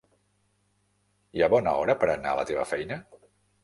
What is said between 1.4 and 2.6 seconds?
ha bona hora per anar a la